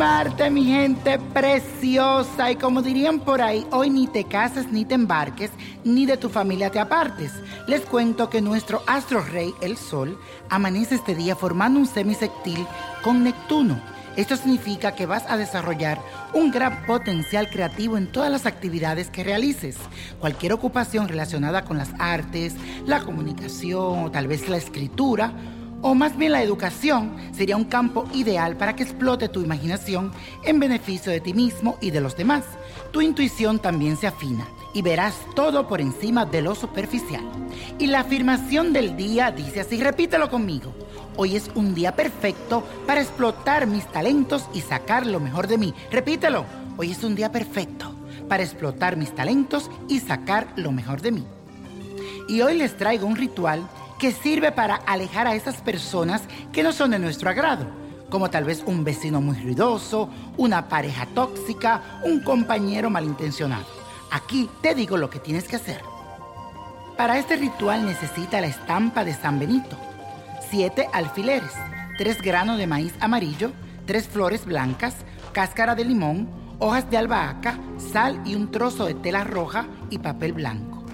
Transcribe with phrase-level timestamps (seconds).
[0.00, 2.50] Martes, mi gente preciosa.
[2.50, 5.50] Y como dirían por ahí, hoy ni te cases ni te embarques,
[5.84, 7.32] ni de tu familia te apartes.
[7.66, 10.18] Les cuento que nuestro astro rey, el Sol,
[10.48, 12.66] amanece este día formando un semisectil
[13.02, 13.78] con Neptuno.
[14.16, 16.00] Esto significa que vas a desarrollar
[16.32, 19.76] un gran potencial creativo en todas las actividades que realices.
[20.18, 22.54] Cualquier ocupación relacionada con las artes,
[22.86, 25.34] la comunicación o tal vez la escritura
[25.82, 30.12] o más bien la educación sería un campo ideal para que explote tu imaginación
[30.44, 32.44] en beneficio de ti mismo y de los demás.
[32.90, 37.24] Tu intuición también se afina y verás todo por encima de lo superficial.
[37.78, 40.74] Y la afirmación del día dice así, repítelo conmigo.
[41.16, 45.74] Hoy es un día perfecto para explotar mis talentos y sacar lo mejor de mí.
[45.90, 46.44] Repítelo.
[46.76, 47.92] Hoy es un día perfecto
[48.28, 51.24] para explotar mis talentos y sacar lo mejor de mí.
[52.28, 53.68] Y hoy les traigo un ritual
[54.00, 56.22] que sirve para alejar a esas personas
[56.52, 57.66] que no son de nuestro agrado,
[58.08, 63.66] como tal vez un vecino muy ruidoso, una pareja tóxica, un compañero malintencionado.
[64.10, 65.82] Aquí te digo lo que tienes que hacer.
[66.96, 69.76] Para este ritual necesita la estampa de San Benito,
[70.50, 71.52] siete alfileres,
[71.98, 73.52] tres granos de maíz amarillo,
[73.84, 74.96] tres flores blancas,
[75.32, 76.26] cáscara de limón,
[76.58, 77.58] hojas de albahaca,
[77.92, 80.84] sal y un trozo de tela roja y papel blanco.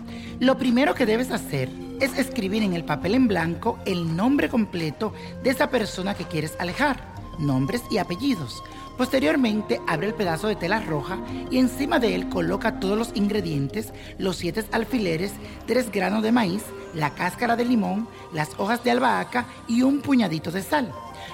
[0.41, 5.13] Lo primero que debes hacer es escribir en el papel en blanco el nombre completo
[5.43, 7.01] de esa persona que quieres alejar,
[7.39, 8.63] nombres y apellidos.
[8.97, 11.19] Posteriormente, abre el pedazo de tela roja
[11.51, 15.33] y encima de él coloca todos los ingredientes, los siete alfileres,
[15.67, 16.63] tres granos de maíz,
[16.95, 20.91] la cáscara de limón, las hojas de albahaca y un puñadito de sal.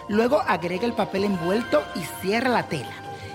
[0.09, 2.91] Luego agrega el papel envuelto y cierra la tela,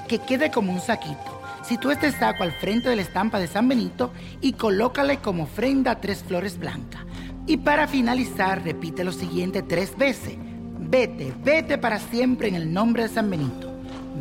[0.08, 1.42] que quede como un saquito.
[1.64, 4.12] Sitúa este saco al frente de la estampa de San Benito
[4.42, 7.07] y colócale como ofrenda tres flores blancas.
[7.48, 10.36] Y para finalizar, repite lo siguiente tres veces.
[10.80, 13.74] Vete, vete para siempre en el nombre de San Benito.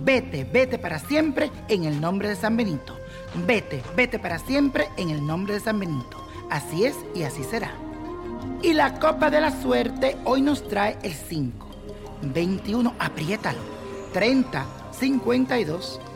[0.05, 2.97] Vete, vete para siempre en el nombre de San Benito.
[3.45, 6.25] Vete, vete para siempre en el nombre de San Benito.
[6.51, 7.73] Así es y así será.
[8.63, 11.67] Y la copa de la suerte hoy nos trae el 5,
[12.23, 13.59] 21, apriétalo,
[14.13, 16.01] 30, 52,